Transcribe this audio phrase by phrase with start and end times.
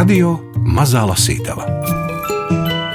[0.00, 0.30] Radio
[0.64, 1.66] Mazā Lasītava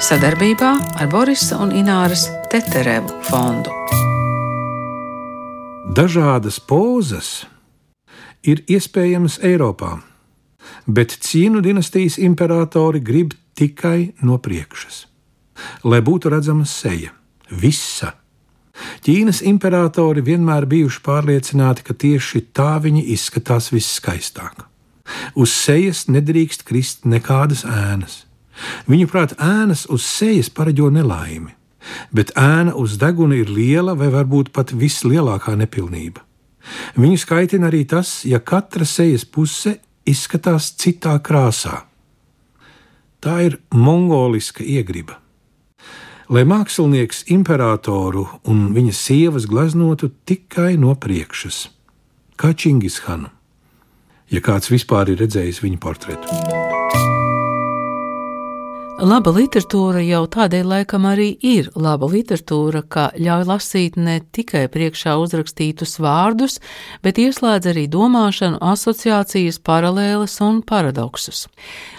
[0.02, 0.70] sadarbībā
[1.04, 3.70] ar Borisa un Ināras Teterevu fondu.
[6.00, 7.30] Dažādas pozas
[8.42, 10.00] ir iespējamas Eiropā,
[10.90, 15.06] bet cīnu dinastijas imperatori grib tikai no priekšas,
[15.86, 17.14] lai būtu redzama seja,
[17.52, 18.16] visa.
[19.06, 24.72] Ķīnas imperatori vienmēr bijuši pārliecināti, ka tieši tā viņi izskatās visskaistāk.
[25.36, 28.24] Uz sejas nedrīkst krist nekādas ēnas.
[28.90, 31.52] Viņuprāt, ēnas uz sejas pareģo nelaimi,
[32.16, 36.24] bet ēna uz deguna ir liela vai varbūt pat vislielākā nepilnība.
[36.98, 41.84] Viņu skaitina arī tas, ja katra sejas puse izskatās citā krāsā.
[43.22, 45.20] Tā ir mongoliska iegriba.
[46.30, 51.68] Lai mākslinieks imperatoru un viņa sievas gleznotu tikai no priekšas,
[52.34, 53.30] kā Čingishanu,
[54.32, 56.42] ja kāds vispār ir redzējis viņa portretu.
[58.96, 65.18] Laba literatūra jau tādēļ laikam arī ir laba literatūra, ka ļauj lasīt ne tikai priekšā
[65.20, 66.62] uzrakstītus vārdus,
[67.04, 71.44] bet ieslēdz arī domāšanu, asociācijas, paralēles un paradoksus.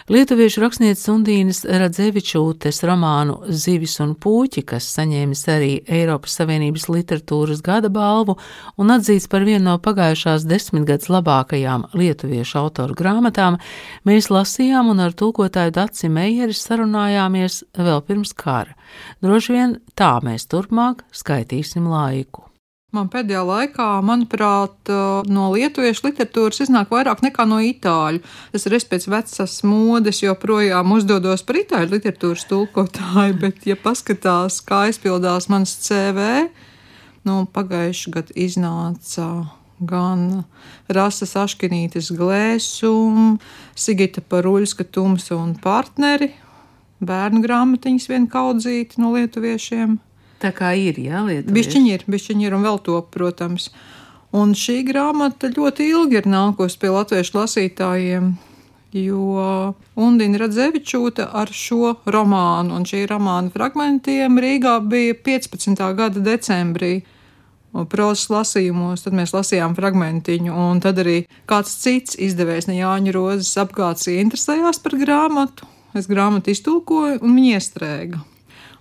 [0.07, 7.91] Lietuviešu rakstnieces Undīnas Radzevičūtes romānu Zivis un puķi, kas saņēmis arī Eiropas Savienības literatūras gada
[7.91, 8.37] balvu
[8.79, 13.59] un atzīts par vienu no pagājušās desmitgades labākajām lietuviešu autoru grāmatām,
[14.07, 18.79] mēs lasījām un ar tulkotāju Daci sarunājām sarunājāmies vēl pirms kara.
[19.27, 22.46] Droši vien tā mēs turpmāk skaitīsim laiku.
[22.95, 24.91] Man pēdējā laikā, manuprāt,
[25.27, 28.21] no lietuviešu literatūras iznāk vairāk nekā no itāļu.
[28.55, 34.85] Es arī pēc vecas modes joprojām uzdodos par itāļu literatūras tulkotāju, bet, ja paskatās, kā
[34.87, 36.47] aizpildās mans CV,
[37.27, 39.29] nu, pagājuši gadu iznāca
[39.83, 40.47] gan
[40.87, 43.37] Rasa Saškinītes glēsuma,
[43.75, 46.31] Sigita Paruļska tumsa un partneri,
[47.03, 49.99] bērnu grāmatiņas viena kaudzīta no lietuviešiem.
[50.43, 51.55] Tā kā ir, jā, lietuvieši.
[51.57, 53.71] Bišķiņi ir, bišķiņi ir un vēl to, protams.
[54.37, 58.35] Un šī grāmata ļoti ilgi ir nākusi pie latviešu lasītājiem,
[59.01, 65.85] jo Undina Radzevičūta ar šo romānu un šī romāna fragmentiem Rīgā bija 15.
[65.97, 66.99] gada decembrī.
[67.93, 71.19] Prozas lasījumos, tad mēs lasījām fragmentiņu, un tad arī
[71.49, 77.59] kāds cits izdevējs, ne Jāņa Rozes apgāds, interesējās par grāmatu, es grāmatu iztulkoju, un viņa
[77.59, 78.23] iestrēga.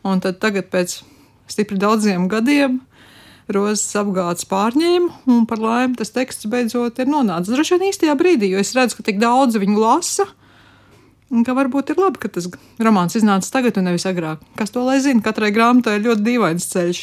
[0.08, 1.02] Un tad tagad, pēc
[1.52, 2.80] stipri daudziem gadiem,
[3.52, 7.54] rozes apgādes pārņēma, un par laimi tas teksts beidzot ir nonācis.
[7.54, 10.28] Droši vien īstajā brīdī, jo es redzu, ka tik daudz viņu lasa.
[11.46, 12.48] Ka varbūt ir labi, ka tas
[12.82, 14.44] romāns iznāca tagad, un nevis agrāk.
[14.58, 15.24] Kas to lai zina?
[15.26, 17.02] Katrai grāmatai ir ļoti dīvains ceļš.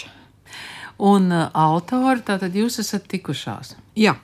[1.02, 3.74] Un uh, autori, tātad jūs esat tikušās?
[3.98, 4.14] Jā,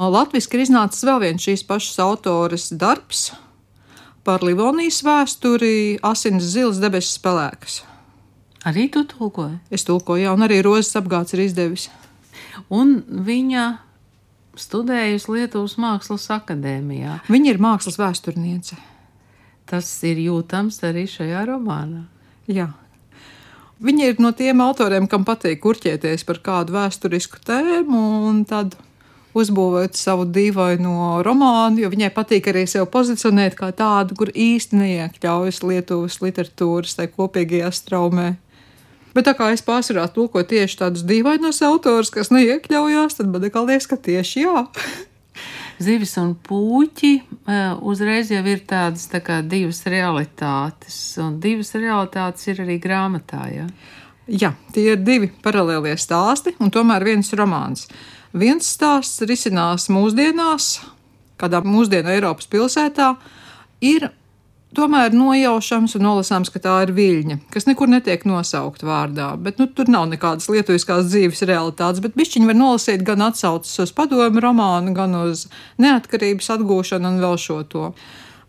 [0.00, 3.30] Latvijas ir iznācis vēl viens šīs pašas autores darbs,
[4.24, 7.82] par Livonijas vēsturi Asins Zils debesis spēlēkas.
[8.68, 9.56] Arī tu tulkoji?
[9.74, 11.88] Es tulkoju, jā, un arī Rozes apgāds ir izdevis.
[12.70, 13.64] Un viņa
[14.58, 17.22] studējusi Lietuvas Mākslas akadēmijā.
[17.32, 18.78] Viņa ir mākslas vēsturniece.
[19.68, 22.04] Tas ir jūtams arī šajā romānā.
[22.50, 22.68] Jā.
[23.82, 28.76] Viņa ir no tiem autoriem, kam patīk kurķēties par kādu vēsturisku tēmu, un tad
[29.34, 35.62] uzbūvēt savu dīvaino romānu, jo viņai patīk arī sevi pozicionēt kā tādu, kur īsti neiekļaujas
[35.64, 38.28] Lietuvas literatūras tai kopīgajā straumē.
[39.12, 43.88] Bet tā kā es pārsvarā tulkoju tieši tādus dīvainos autors, kas neiekļaujās, tad man liekas,
[43.90, 44.66] ka tieši jā.
[45.82, 47.22] Zivis un puķi e,
[47.88, 53.42] uzreiz jau ir tādas tā kā divas realitātes, un divas realitātes ir arī grāmatā.
[53.50, 53.66] Ja?
[54.30, 57.88] Jā, tie ir divi paralēlie stāsti, un tomēr viens romāns.
[58.32, 60.76] Viens stāsts risinās mūsdienās,
[61.40, 63.16] kādā mūsdienu Eiropas pilsētā,
[63.82, 64.08] ir
[64.76, 69.32] tomēr nojaušams un nolasāms, ka tā ir viļņa, kas nekur netiek nosaukt vārdā.
[69.40, 73.94] Bet nu, tur nav nekādas lietuviskās dzīves realitātes, bet bišķiņi var nolasīt gan atsaucas uz
[73.96, 75.46] padomu romānu, gan uz
[75.82, 77.90] neatkarības atgūšanu un vēl šo to.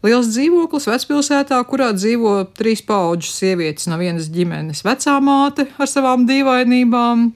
[0.04, 6.28] Liels dzīvoklis vecpilsētā, kurā dzīvo trīs paudžu sievietes no vienas ģimenes- vecā māte ar savām
[6.28, 7.30] dīvainībām,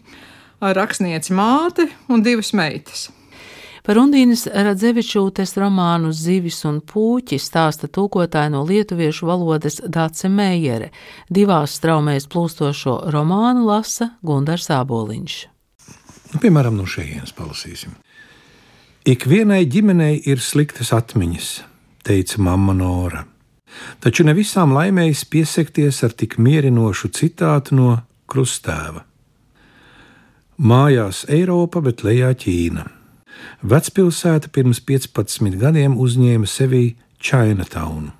[0.59, 3.07] rakstniece māte un divas meitas.
[3.87, 10.89] Par Undīnas Radzevičūtes romānu Zivis un Pūķi stāsta tūkotāja no lietuviešu valodas Dāce Meijere.
[11.31, 15.37] Divās straumēs plūstošo romānu lasa Gundars Āboliņš.
[16.33, 17.95] Nu, piemēram, no šejienes palasīsim.
[19.07, 21.53] Ikvienai ģimenei ir sliktas atmiņas,
[22.03, 23.23] teica mamma Nora.
[24.03, 27.95] Taču ne visām laimējas piesakties ar tik mierinošu citātu no
[28.27, 29.07] krustēva.
[30.59, 32.96] Mājās Eiropa, bet lejā Ķīna.
[33.61, 38.11] Vecpilsēta pirms 15 gadiem uzņēma sevī Chinatown.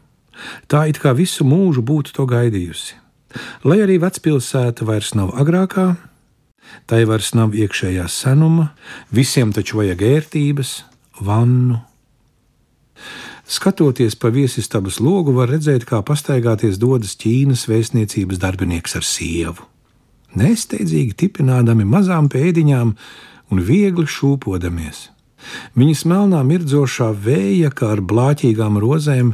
[0.70, 2.98] Tā it kā visu mūžu būtu to gaidījusi.
[3.68, 5.96] Lai arī vecpilsēta vairs nav agrākā,
[6.90, 8.72] tai vairs nav iekšējā senuma,
[9.14, 10.74] visiem taču vajag ērtības,
[11.22, 11.82] vannu.
[13.48, 19.64] Skatoties pa viesistabas logu, var redzēt, kā pastaigāties dodas Ķīnas vēstniecības darbinieks ar sievu.
[20.38, 22.92] Nesteidzīgi tipinādami mazām pēdiņām
[23.52, 25.08] un viegli šūpodamies.
[25.78, 29.34] Viņas melnā mirdzošā vēja, kā ar blāķīgām rozēm,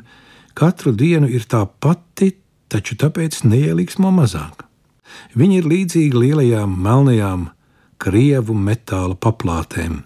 [0.53, 2.33] katru dienu ir tā pati,
[2.69, 4.65] taču tāpēc neieliksmo mazāk.
[5.37, 7.47] Viņi ir līdzīgi lielajām melnajām
[8.01, 10.01] krievu metāla paplātēm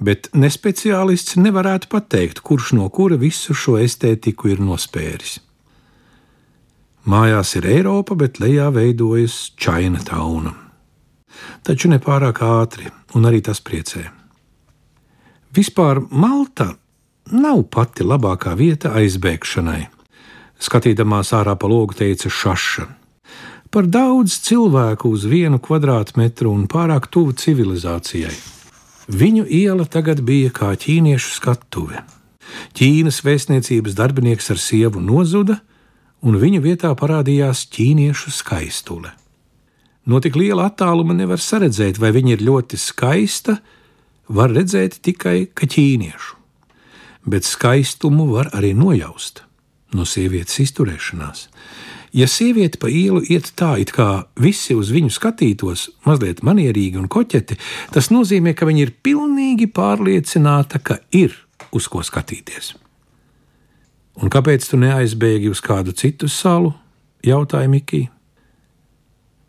[0.00, 5.38] bet nespeciālists nevarētu pateikt, kurš no kura visu šo estētiku ir nospēris.
[7.10, 10.52] Mājās ir Eiropa, bet lejā veidojas Chinatown.
[11.66, 14.06] Taču ne pārāk ātri, un arī tas priecē.
[15.54, 16.70] Vispār Malta
[17.32, 19.88] nav pati labākā vieta aizbēgšanai.
[20.60, 22.86] Skatīdamās ārā pa logu teica Šaša.
[23.70, 28.34] Par daudz cilvēku uz vienu kvadrātmetru un pārāk tuvu civilizācijai.
[29.10, 32.02] Viņu iela tagad bija kā ķīniešu skatuve.
[32.74, 35.60] Ķīnas vēstniecības darbinieks ar sievu nozuda,
[36.22, 39.14] un viņu vietā parādījās ķīniešu skaistule.
[40.08, 43.58] No tik liela attāluma nevar saredzēt, vai viņa ir ļoti skaista,
[44.28, 46.36] var redzēt tikai ka ķīniešu.
[47.28, 49.44] Bet skaistumu var arī nojaust
[49.92, 51.48] no sievietes izturēšanās.
[52.16, 57.06] Ja sieviete pa ielu iet tā, it kā visi uz viņu skatītos, mazliet manierīgi un
[57.10, 57.58] koķeti,
[57.94, 61.36] tas nozīmē, ka viņa ir pilnīgi pārliecināta, ka ir
[61.74, 62.72] uz ko skatīties.
[64.20, 66.74] Un kāpēc tu neaizbēgi uz kādu citu salu?
[67.24, 68.10] jautāja Mikija.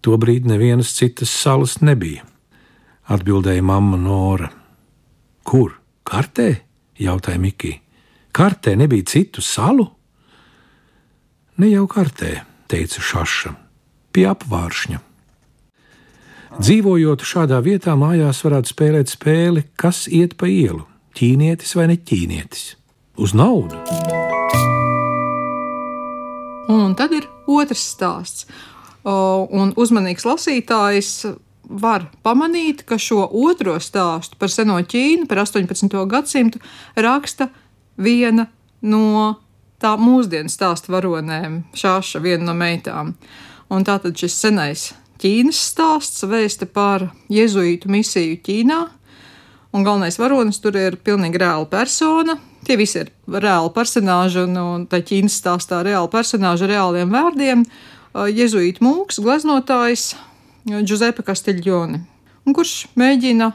[0.01, 2.23] Tobrīd nevienas citas salas nebija,
[3.05, 4.49] atbildēja mamma Nora.
[5.45, 5.75] Kur?
[6.03, 6.55] Kartē?
[7.01, 7.77] jautāja Mikija.
[8.33, 9.85] Kartē nebija citu salu?
[11.61, 12.39] Ne jau kartē,
[12.71, 13.53] teica Šaša,
[14.15, 15.01] pie apvāršņa.
[16.61, 20.83] Dzīvojot šādā vietā, mājās varētu spēlēt spēli, kas iet pa ielu-
[21.17, 22.75] ķīnietis vai neķīnietis.
[23.17, 23.77] Uz naudu!
[26.71, 28.45] Un tad ir otrs stāsts.
[29.03, 31.13] Un uzmanīgs lasītājs
[31.71, 35.95] var pamanīt, ka šo otro stāstu par seno Ķīnu, par 18.
[36.11, 36.59] gadsimtu,
[36.99, 37.49] raksta
[37.97, 38.47] viena
[38.81, 39.39] no
[39.81, 43.15] tā mūsdienu stāstu varonēm, šāša viena no meitām.
[43.71, 44.89] Un tātad šis senais
[45.21, 48.79] Ķīnas stāsts vēsta par jēzuītu misiju Ķīnā,
[49.71, 52.39] un galvenais varonis tur ir pilnīgi reāla persona.
[52.65, 57.63] Tie visi ir reāli personāži, un, un tā Ķīnas stāstā reāli personāži ar reāliem vārdiem.
[58.11, 60.15] Jēzuītu mūks, gleznotājs
[60.67, 62.01] Giuseppe Castiglione,
[62.43, 63.53] kurš mēģina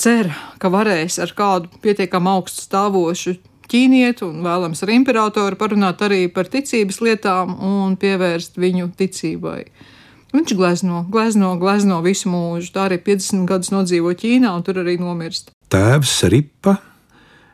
[0.00, 3.36] cer, ka varēs ar kādu pietiekami augstu stāvošu
[3.68, 9.62] ķīnieti un vēlams ar imperatoru parunāt arī par ticības lietām un pievērst viņu ticībai.
[10.34, 12.72] Viņš glezno, glezno, glezno visu mūžu.
[12.74, 15.54] Tā arī 50 gadus nodzīvo Ķīnā un tur arī nomirst.
[15.72, 16.74] Tēvs Ripa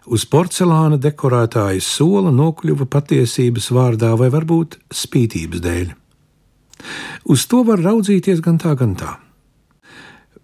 [0.07, 5.93] uz porcelāna dekorētāja sola nokļuva patiesības vārdā vai varbūt spītības dēļ.
[7.33, 9.17] Uz to var raudzīties gan tā, gan tā.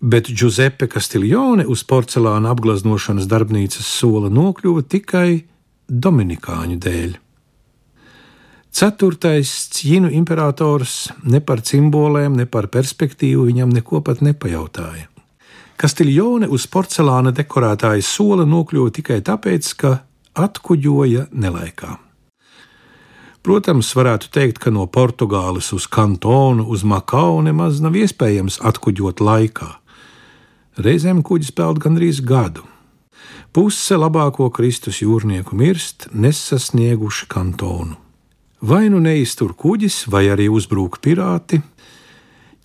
[0.01, 5.43] Bet Giuseppe Castiglione uz porcelāna apgleznošanas darbnīcas sola nokļuva tikai
[5.91, 7.19] Dominikāņu dēļ.
[8.71, 15.09] Ceturtais cīņu imperators ne par simboliem, ne par perspektīvu viņam neko pat nepajautāja.
[15.81, 19.93] Kastiljone uz porcelāna dekorētāja sola nokļuva tikai tāpēc, ka
[20.37, 21.95] atkuģoja nelaikā.
[23.41, 29.71] Protams, varētu teikt, ka no Portugāles uz Kantonu, uz Makau nemaz nav iespējams atkuģot laikā.
[30.85, 32.67] Reizēm kuģis peld gandrīz gadu.
[33.57, 37.97] Puse labāko Kristus jūrnieku mirst, nesasnieguši kantonu.
[38.61, 41.63] Vai nu neiztur kuģis, vai arī uzbrūk pirāti.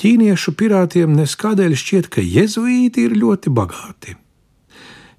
[0.01, 4.15] Ķīniešu pirātiem neskādēļ šķiet, ka jēzuīti ir ļoti bagāti.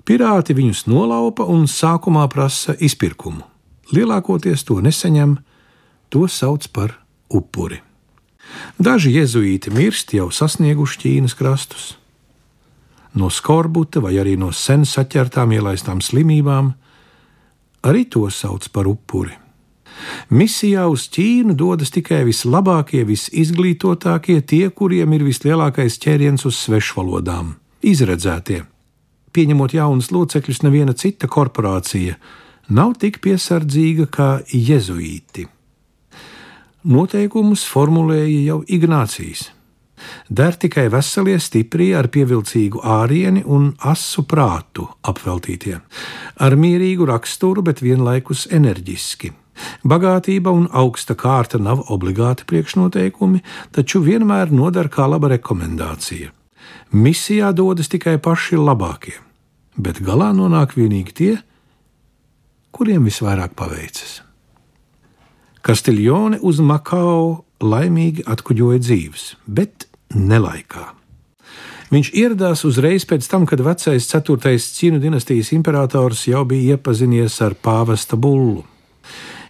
[0.07, 3.43] Pirāti viņus nolaupa un sākumā prasa izpirkumu.
[3.97, 5.39] Lielākoties to nesaņem,
[6.13, 6.99] to sauc par
[7.33, 7.81] upuri.
[8.79, 11.95] Daži jēzuīti mirst jau sasnieguši Ķīnas krastus
[13.17, 16.71] no skorbuta vai arī no sen saķertām ielaistām slimībām,
[17.89, 19.33] arī to sauc par upuri.
[20.31, 28.65] Misijā uz Ķīnu dodas tikai vislabākie, visizglītotākie, tie, kuriem ir vislielākais ķēriens uz svešvalodām, izredzētie.
[29.37, 32.17] Pieņemot jaunus locekļus, neviena cita korporācija
[32.73, 35.47] nav tik piesardzīga kā jēzuīti.
[36.87, 39.51] Noteikumus formulēja jau Ignācijas.
[40.29, 45.79] Der tikai veselie, stiprie, ar pievilcīgu ārieni un asu prātu apveltītie,
[46.37, 49.33] ar mierīgu raksturu, bet vienlaikus enerģiski,
[49.85, 56.33] Bagātība un augsta kārta nav obligāti priekšnoteikumi, taču vienmēr noder kā laba rekomendācija.
[56.93, 59.17] Misijā dodas tikai paši labākie,
[59.77, 61.33] bet galā nonāk tikai tie,
[62.77, 64.21] kuriem visvairāk paveicas.
[65.67, 70.93] Kastiljone uz Makao laimīgi atkuģoja dzīves, bet nelaikā.
[71.91, 74.57] Viņš ieradās uzreiz pēc tam, kad vecais 4.
[74.59, 78.65] Cīnu dinastijas imperators jau bija iepazinies ar pāvesta bullu.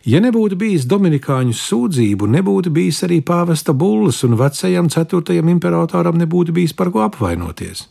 [0.07, 6.55] Ja nebūtu bijis Dominikāņu sūdzību, nebūtu bijis arī pāvesta bullas, un vecajam ceturtajam imperatoram nebūtu
[6.55, 7.89] bijis par ko apvainoties.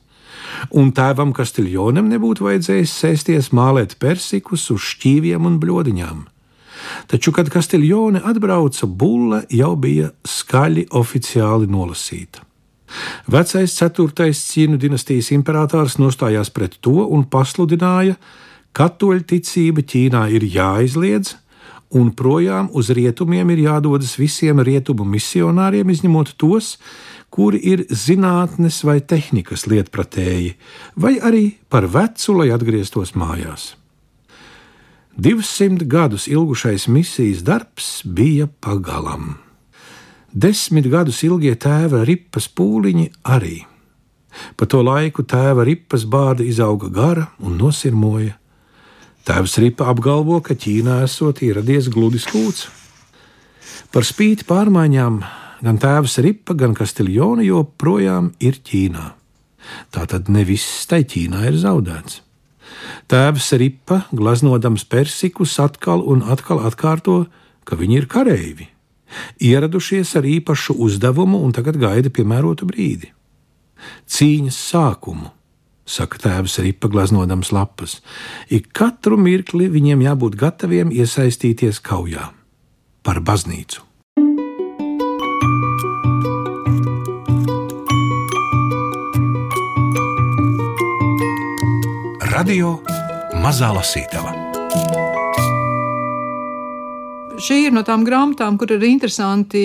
[0.80, 6.24] Un tēvam Kastiljonam nebūtu vajadzējis sēsties mālēt persikus uz šķīviem un bļodiņām.
[7.12, 12.46] Taču, kad Kastiljone atbrauca, bulle jau bija skaļi oficiāli nolasīta.
[13.28, 20.46] Vecais ceturtais cīnu dinastijas imperators nostājās pret to un pasludināja, ka katoļu ticība Ķīnā ir
[20.52, 21.36] jāizliedz,
[21.94, 26.76] un projām uz rietumiem ir jādodas visiem rietumu misionāriem, izņemot tos,
[27.30, 30.56] kuri ir zinātnes vai tehnikas lietpratēji,
[30.96, 33.74] vai arī par vecu, lai atgrieztos mājās.
[35.18, 39.38] 200 gadus ilgušais misijas darbs bija pagalam.
[40.36, 43.62] Desmit gadus ilgie tēva ripas pūliņi arī.
[44.60, 48.36] Pa to laiku tēva ripas bārda izauga gara un nosirmoja.
[49.26, 52.68] Tēvs Ripa apgalvo, ka Ķīnā esot ieradies gludis kūts.
[53.90, 55.16] Par spīti pārmaiņām
[55.66, 59.06] gan tēvs Ripa, gan Kastiljona joprojām ir Ķīnā.
[59.90, 62.20] Tātad ne viss tai Ķīnā ir zaudēts.
[63.10, 67.24] Tēvs Ripa, glaznodams persikus, atkal un atkal atkārto,
[67.66, 68.70] ka viņi ir kareivi,
[69.42, 73.10] ieradušies ar īpašu uzdevumu un tagad gaida piemērotu brīdi.
[74.06, 75.34] Cīņas sākumu
[75.86, 78.00] saka tēvs arī paglaznodams lapas.
[78.50, 82.32] Ik katru mirkli viņiem jābūt gataviem iesaistīties kaujā
[83.06, 83.86] par baznīcu.
[92.36, 92.76] Radio
[93.40, 94.34] Mazā Lasītava.
[97.46, 99.62] Šī ir no tām grāmatām, kur ir interesanti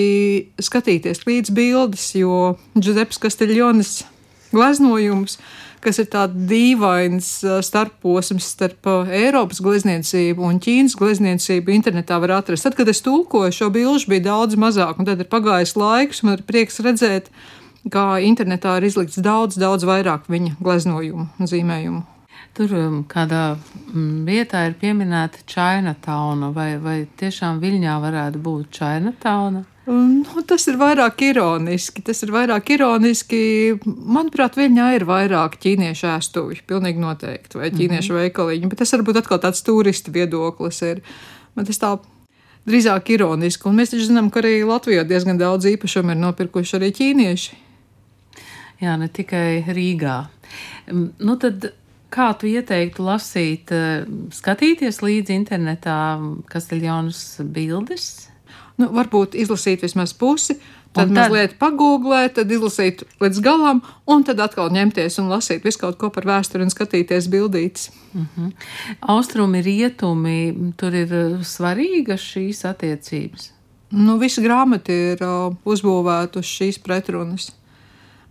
[0.61, 4.03] skatīties līdz bildes, jo Giuseppe Castiglionis
[4.55, 5.39] gleznojums
[5.85, 7.29] kas ir tāds dīvains
[7.65, 11.73] starposms starp Eiropas glezniecību un Ķīnas glezniecību.
[11.75, 12.67] Internetā var atrast.
[12.67, 16.39] Tad, kad es tulkoju šo bilžu, bija daudz mazāk, un tad ir pagājis laiks, man
[16.39, 17.33] ir prieks redzēt,
[17.93, 22.05] kā internetā ir izlikts daudz, daudz vairāk viņa gleznojumu un zīmējumu.
[22.57, 22.73] Tur
[23.09, 23.45] kādā
[24.27, 29.63] vietā ir pieminēta Chinatown, vai, vai tiešām Viļņā varētu būt Chinatown?
[29.91, 32.03] Nu, tas ir vairāk ironiski.
[32.07, 33.41] Tas ir vairāk ironiski.
[33.85, 38.23] Manuprāt, viņā ir vairāk ķīniešu ēstuvi, pilnīgi noteikti, vai ķīniešu mm -hmm.
[38.29, 41.03] veikaliņi, bet tas varbūt atkal tāds turistu viedoklis ir.
[41.57, 41.97] Man tas tā
[42.69, 46.93] drīzāk ironiski, un mēs taču zinām, ka arī Latvijā diezgan daudz īpašumu ir nopirkuši arī
[46.95, 47.53] ķīnieši.
[48.81, 50.25] Jā, ne tikai Rīgā.
[51.19, 51.73] Nu tad
[52.11, 53.71] Kā tu ieteiktu lasīt,
[54.35, 56.19] skatīties līdzi internetā
[56.51, 58.30] Kasteļjaunas bildes?
[58.81, 60.57] Nu, varbūt izlasīt vismaz pusi,
[60.95, 65.83] tad, tad mazliet pagūglēt, tad izlasīt līdz galam, un tad atkal ņemties un lasīt visu
[65.85, 67.91] kaut ko par vēsturi un skatīties bildītas.
[68.15, 68.51] Mm -hmm.
[69.15, 73.53] Austrumi, rietumi, tur ir uh, svarīgas šīs attiecības.
[73.91, 77.53] Nu, visa grāmata ir uh, uzbūvēta uz šīs pretrunas.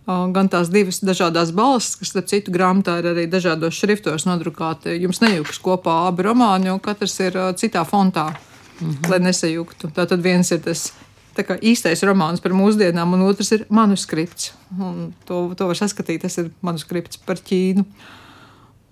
[0.06, 4.96] Uh, gan tās divas dažādas balss, kas, starp citu, grāmatā ir arī dažādos šriftos nodrukāti.
[5.00, 8.49] Jums nejūgs kopā abi romāni, jo katrs ir uh, citā fontā mm
[8.80, 9.10] -hmm.
[9.10, 9.90] lai nesajuktu.
[9.94, 10.92] Tā tad viens ir tas
[11.34, 14.52] kā, īstais romāns par mūsdienām, un otrs ir manuskripts.
[14.78, 17.84] Un to, to var saskatīt, tas ir manuskripts par Ķīnu.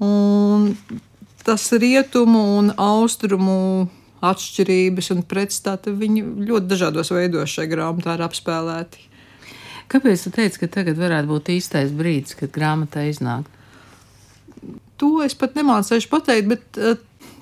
[0.05, 0.77] Un
[1.45, 3.89] tas rietumu un austrumu
[4.21, 9.05] atšķirības un pretstati viņi ļoti dažādos veidos šajā grāmatā ir apspēlēti.
[9.89, 13.47] Kāpēc tu teici, ka tagad varētu būt īstais brīdis, kad grāmatā iznāk?
[14.99, 16.99] To es pat nemācīšu pateikt, bet uh,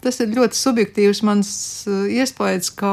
[0.06, 1.50] tas ir ļoti subjektīvs mans
[1.90, 2.92] uh, iespējas, ka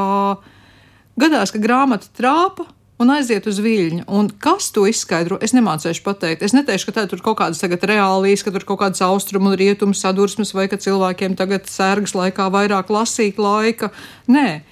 [1.20, 2.68] gadās, ka grāmata trāpa.
[3.02, 4.04] Un aiziet uz viļņu.
[4.14, 5.34] Un kas to izskaidro?
[5.42, 6.44] Es nemācīšu pateikt.
[6.46, 9.98] Es neteikšu, ka tā tur kaut kādas reālijas, ka tur kaut kādas austrumu un rietumu
[9.98, 13.90] sadursmes, vai ka cilvēkiem tagad sērgas laikā vairāk lasīt laika.
[14.30, 14.62] Nē,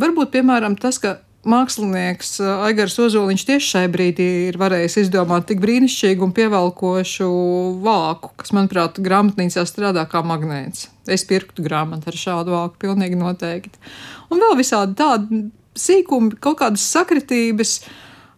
[0.00, 5.62] varbūt piemēram tas, ka mākslinieks uh, Aigars Ozoliņš tieši šai brīdī ir varējis izdomāt tik
[5.62, 7.28] brīnišķīgu un pievelkošu
[7.84, 10.88] vāku, kas, manuprāt, grāmatnīcā strādā kā magnēts.
[11.10, 13.80] Es pirktu grāmatu ar šādu vāku, pilnīgi noteikti.
[14.30, 15.42] Un vēl visādi tādi
[15.80, 17.78] sīkumi, kaut kādas sakritības.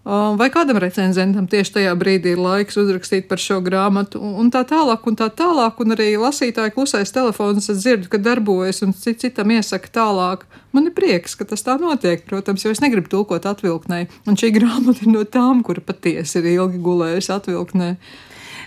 [0.04, 5.06] Vai kādam recenzentam tieši tajā brīdī ir laiks uzrakstīt par šo grāmatu, un tā tālāk,
[5.06, 9.54] un tā tālāk, un arī lasītāja klusais telefons, es dzirdu, ka darbojas, un cit, citam
[9.54, 10.44] iesaka tālāk.
[10.74, 14.50] Man ir prieks, ka tas tā notiek, protams, jo es negribu tulkot atvilknē, un šī
[14.58, 17.94] grāmata ir no tām, kura patiesi ir ilgi gulējusi atvilknē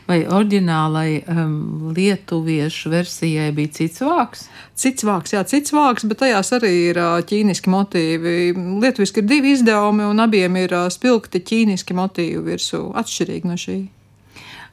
[0.06, 1.56] vai oriģinālai um,
[1.96, 4.46] lietuviešu versijai bija cits vārks?
[4.78, 8.36] Cits vārks, jā, cits vārks, bet tajās arī ir ķīniski motīvi.
[8.84, 13.80] Lietuviski ir divi izdevumi, un abiem ir spilgti ķīniski motīvi virsū, atšķirīgi no šī.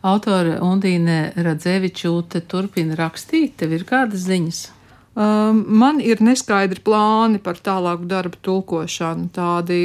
[0.02, 4.62] Autore Undīne Radzevičūte turpina rakstīt, tev ir kādas ziņas?
[5.12, 9.78] Um, man ir neskaidri plāni par tālāku darbu tulkošanu, tādi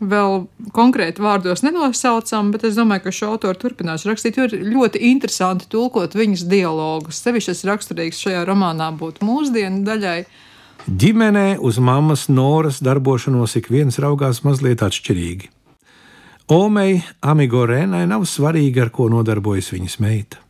[0.00, 5.02] vēl konkrēti vārdos nenosaucam, bet es domāju, ka šo autoru turpinās rakstīt, jo ir ļoti
[5.10, 7.20] interesanti tulkot viņas dialogus.
[7.24, 10.18] Sevišķi tas raksturīgs šajā romānā būtu mūsdienu daļai.
[10.88, 15.50] Ģimenē uz mammas Noras darbošanos ik viens raugās mazliet atšķirīgi.
[16.48, 20.40] Omei Amigo Rēnai nav svarīgi, ar ko nodarbojas viņas meita.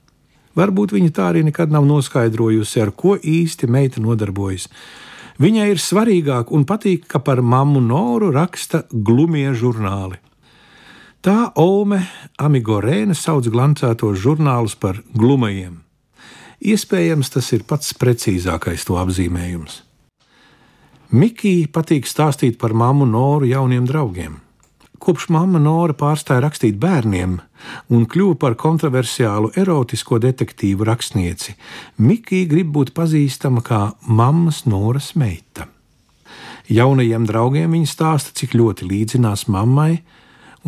[0.59, 4.69] Varbūt viņa tā arī nekad nav noskaidrojusi, ar ko īsti meita nodarbojas.
[5.39, 10.19] Viņai ir svarīgāk un patīk, ka par mammu Noru raksta glumie žurnāli.
[11.23, 12.01] Tā Ome
[12.39, 15.77] Amigorēna sauc glancētos žurnālus par glumajiem.
[16.59, 19.85] Iespējams, tas ir pats precīzākais to apzīmējums.
[21.15, 24.41] Mikija patīk stāstīt par mammu Noru jauniem draugiem.
[24.99, 27.39] Kopš mamma Nora pārstāja rakstīt bērniem
[27.95, 31.55] un kļuva par kontroversiālu erotisko detektīvu rakstnieci,
[32.03, 35.69] Mikija grib būt pazīstama kā mammas Noras meita.
[36.69, 40.03] Jaunajiem draugiem viņa stāsta, cik ļoti līdzinās mammai,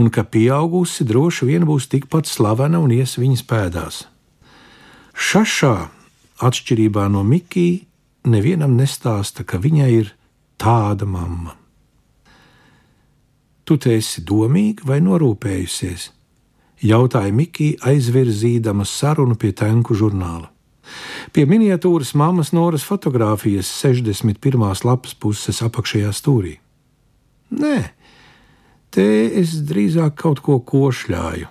[0.01, 4.03] un ka pieaugusi droši vien būs tikpat slavena un ies viņas pēdās.
[5.13, 5.75] Šašā,
[6.41, 7.83] atšķirībā no Mikija,
[8.25, 10.15] nevienam nestāsta, ka viņai ir
[10.61, 11.60] tāda mamma.
[13.71, 16.09] Tu te esi domīga vai norūpējusies?
[16.83, 20.49] jautāja Mikija, aizvirzīdama sarunu pie tenku žurnāla.
[21.31, 24.65] Pie miniatūras mammas Noras fotografijas 61.
[24.85, 26.57] lapas puses apakšējā stūrī.
[27.55, 27.77] Nē,
[28.91, 29.07] te
[29.39, 31.47] es drīzāk kaut ko košļāju,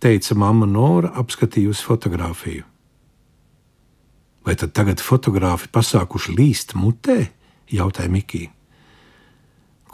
[0.00, 2.64] teica mamma Nora, apskatījusi fotografiju.
[4.44, 7.20] Vai tad tagad fotogrāfi pasākuši līst mutē?
[7.72, 8.52] jautāja Mikija.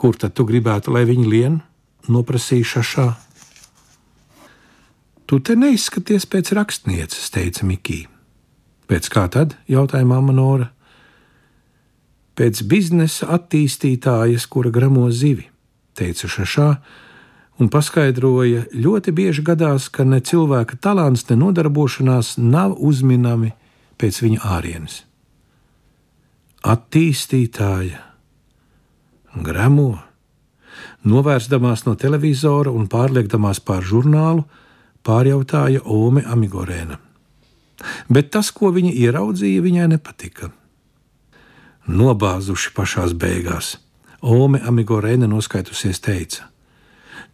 [0.01, 1.61] Kur tad tu gribētu, lai viņi lien?
[2.09, 3.07] noprasīja šašā.
[5.29, 8.09] Tu te neizskaties pēc rakstnieces, teica Mikija.
[8.89, 9.55] Pēc kā tad?
[9.71, 10.71] jautāja mamma Nora.
[12.35, 15.47] Pēc biznesa attīstītājas, kura gramo zivi,
[15.95, 16.67] teica šašā,
[17.61, 23.53] un paskaidroja, ļoti bieži gadās, ka ne cilvēka talants, ne nodarbošanās nav uzminami
[24.01, 25.03] pēc viņa ārienes.
[26.67, 28.10] Attīstītāja
[29.35, 29.99] gremo.
[31.03, 34.45] Novērsdamās no televizora un pārliekdamās pār žurnālu,
[35.05, 36.99] pārjautāja Ome Amigorēna.
[38.09, 40.51] Bet tas, ko viņa ieraudzīja, viņai nepatika.
[41.89, 43.75] Nobāzuši pašās beigās,
[44.21, 46.45] Ome Amigorēna noskaitusies teica: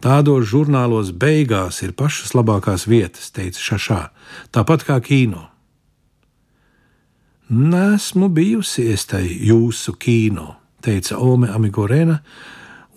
[0.00, 4.02] Tādos žurnālos beigās ir pašas labākās vietas, teica Šašā,
[4.54, 5.48] tāpat kā kino.
[7.48, 12.18] Nesmu bijusi es tai jūsu kino, teica Ome Amigorēna,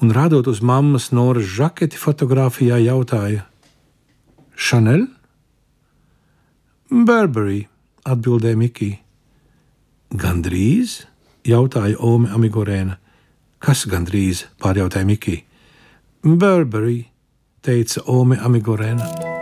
[0.01, 3.45] un rādot uz mammas Noras žaketi fotografijā jautāja:
[4.55, 5.07] Chanel?
[6.91, 7.67] Burberry,
[8.03, 8.99] atbildēja Mikija.
[10.11, 11.05] Gandrīz?
[11.47, 12.97] jautāja Ome Amigorēna.
[13.61, 14.45] Kas gandrīz?
[14.61, 15.45] pārjautāja Mikija.
[16.23, 17.05] Burberry,
[17.65, 19.40] teica Ome Amigorēna.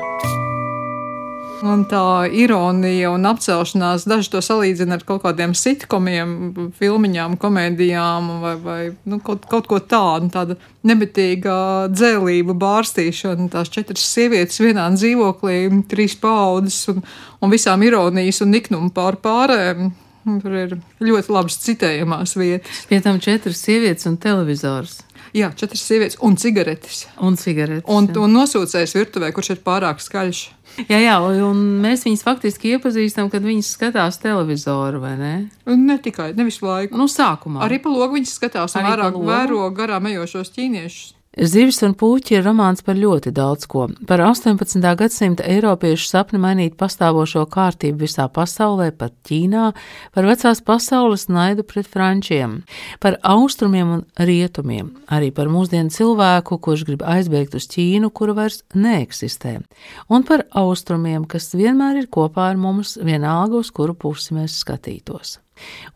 [1.59, 6.29] Un tā ironija un apcelšanās daži to salīdzina ar kaut kādiem sitkomiem,
[6.77, 10.29] filmiņām, komēdijām vai, vai nu, kaut, kaut ko tādu.
[10.31, 10.55] Tāda
[10.87, 17.03] nebetīga dzēlība, bārstīšana, tās četras sievietes vienā dzīvoklī, trīs paudzes un,
[17.43, 19.91] un visām ironijas un niknumu pār pārējiem.
[20.25, 22.83] Tur ir ļoti labas citējamās vietas.
[22.89, 24.99] Pie tam četras sievietes un televizors.
[25.35, 27.03] Jā, četras sievietes un cigaretes.
[27.21, 27.85] Un cigaretes.
[27.89, 30.41] Un, un nosūcējs virtuvē, kurš ir pārāk skaļš.
[30.89, 35.33] Jā, jā, un mēs viņus faktiski iepazīstam, kad viņas skatās televizoru, vai ne?
[35.69, 36.97] Ne tikai, ne visu laiku.
[36.97, 37.61] Nu, sākumā.
[37.65, 41.15] Arī pa logu viņas skatās un vairāk vēro garām ejošos ķīniešus.
[41.39, 43.85] Zivis un puķi ir romāns par ļoti daudz ko.
[44.09, 44.83] Par 18.
[44.99, 49.69] gadsimta eiropiešu sapni mainīt pastāvošo kārtību visā pasaulē, pat Ķīnā,
[50.11, 52.59] par vecās pasaules naidu pret frančiem,
[52.99, 58.65] par austrumiem un rietumiem, arī par mūsdienu cilvēku, kurš grib aizbēgt uz Ķīnu, kura vairs
[58.75, 59.61] neeksistē,
[60.11, 65.37] un par austrumiem, kas vienmēr ir kopā ar mums, vienalga uz kuru pusi mēs skatītos.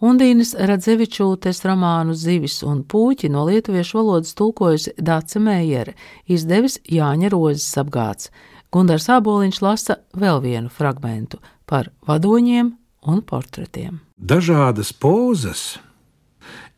[0.04, 5.96] Undīnas Radzevičūtes romānu Zivis un puķi no lietuviešu valodas tulkojusi Dāca Mējere,
[6.28, 8.32] izdevis Jāņa Rozes apgāds.
[8.74, 12.72] Gundars Āboliņš lasa vēl vienu fragmentu par vadoņiem
[13.08, 14.00] un portretiem.
[14.18, 15.78] Dažādas pozas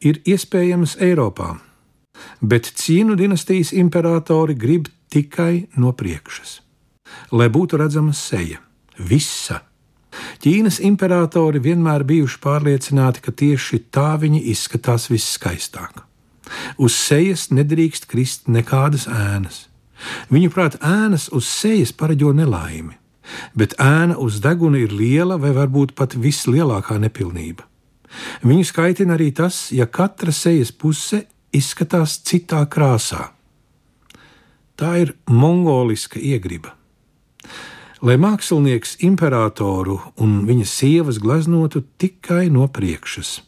[0.04, 1.56] ir iespējamas Eiropā,
[2.42, 6.60] bet cīnu dinastijas imperatori grib tikai no priekšas,
[7.32, 8.60] lai būtu redzama seja,
[8.98, 9.62] visa
[10.46, 16.04] Ķīnas imperatori vienmēr bijuši pārliecināti, ka tieši tā viņi izskatās visskaistāk.
[16.78, 19.64] Uz sejas nedrīkst krist nekādas ēnas.
[20.30, 22.94] Viņuprāt, ēnas uz sejas pareģo nelaimi,
[23.58, 27.66] bet ēna uz deguna ir liela vai varbūt pat vislielākā nepilnība.
[28.46, 31.24] Viņu skaitina arī tas, ja katra sejas puse
[31.58, 33.32] izskatās citā krāsā.
[34.78, 36.78] Tā ir mongoliska iegriba
[38.04, 43.40] lai mākslinieks imperatoru un viņa sievas gleznotu tikai no priekšas,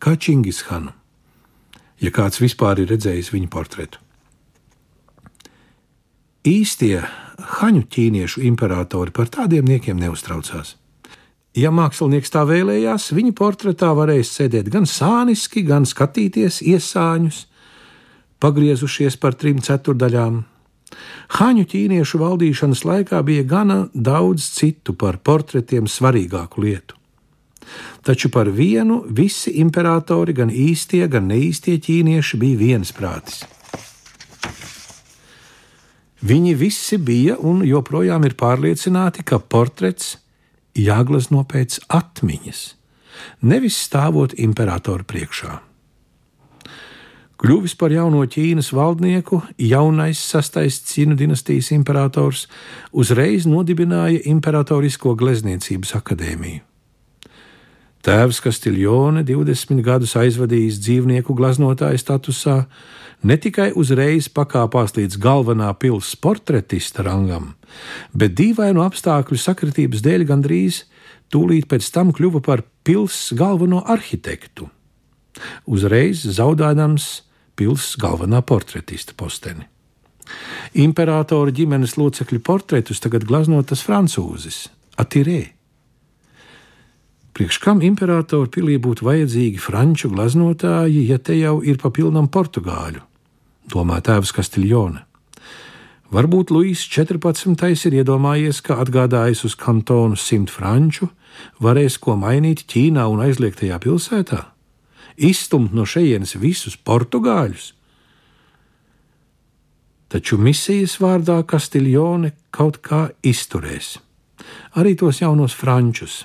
[0.00, 0.92] kā Čingishanu,
[2.00, 4.00] ja kāds vispār ir redzējis viņa portretu.
[6.48, 7.02] Īstie
[7.60, 10.76] haņu ķīniešu imperatori par tādiem niekiem neuztraucās.
[11.56, 17.42] Ja mākslinieks tā vēlējās, viņa portretā varēja sēdēt gan sāniski, gan skatīties iesāņus,
[18.40, 20.44] pagriezušies par trim ceturdaļām,
[21.38, 26.96] Haņu ķīniešu valdīšanas laikā bija gana daudz citu par portretiem svarīgāku lietu.
[28.02, 33.44] Taču par vienu visi imperatori, gan īstie, gan neīstie ķīnieši bija viensprātis.
[36.20, 40.18] Viņi visi bija un joprojām ir pārliecināti, ka portrets
[40.76, 42.60] jāglezno pēc atmiņas,
[43.48, 45.69] nevis stāvot imperatora priekšā.
[47.40, 52.42] Kļuvis par jauno Ķīnas valdnieku, jaunais sastais Cīnu dinastijas imperators
[52.92, 56.60] uzreiz nodibināja Imperatorisko glezniecības akadēmiju.
[58.04, 62.58] Tēvs Kastiljone 20 gadus aizvadījis dzīvnieku gleznotāja statusā,
[63.24, 67.54] ne tikai uzreiz pakāpās līdz galvenā pilsētas portretista rangam,
[68.12, 70.82] bet dīvainu apstākļu sakritības dēļ gandrīz
[71.32, 74.68] tūlīt pēc tam kļuva par pilsētas galveno arhitektu.
[75.64, 77.10] Uzreiz zaudējams
[77.60, 79.68] pilsētas galvenā portretista posteni.
[80.78, 84.68] Imperatora ģimenes locekļu portretus tagad glaznotas francūzis
[85.00, 85.40] Atirē.
[87.34, 93.00] Priekš kam imperatora pilī būtu vajadzīgi franču glaznotāji, ja te jau ir papilnam portugāļu?
[93.70, 95.06] Domā tēvs Kastiljone.
[96.10, 97.86] Varbūt Luīs 14.
[97.86, 101.06] ir iedomājies, ka atgādājis uz kantonu simt franču,
[101.62, 104.42] varēs ko mainīt Ķīnā un aizliegtajā pilsētā?
[105.16, 107.72] Izstumt no šejienes visus portugāļus.
[110.10, 113.98] Taču misijas vārdā Kastiljone kaut kā izturēs.
[114.74, 116.24] Arī tos jaunos frančus.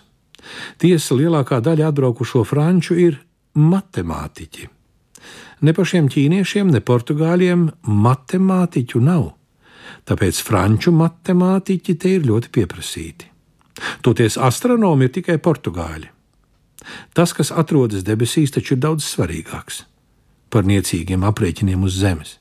[0.81, 3.19] Tiesa lielākā daļa atbraukušo franču ir
[3.57, 4.69] matemātiķi.
[5.65, 9.29] Ne pašiem ķīniešiem, ne portugāļiem matemātiķu nav,
[10.09, 13.31] tāpēc franču matemātiķi te ir ļoti pieprasīti.
[14.01, 16.14] Toties astronomi ir tikai portugāļi.
[17.13, 19.83] Tas, kas atrodas debesīs, taču ir daudz svarīgāks
[20.49, 22.37] par niecīgiem aprēķiniem uz zemes.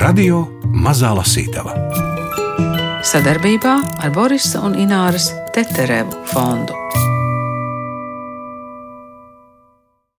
[0.00, 1.76] Radio Mazā Lasītava
[3.10, 3.72] sadarbībā
[4.04, 6.76] ar Borisa un Ināras Teterevu fondu.